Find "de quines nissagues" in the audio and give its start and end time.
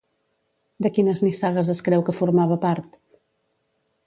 0.85-1.71